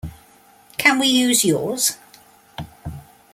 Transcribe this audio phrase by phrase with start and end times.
[0.79, 1.95] Can we use yours?